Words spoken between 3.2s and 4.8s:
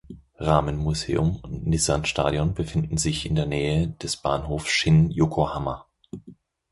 in der Nähe des Bahnhof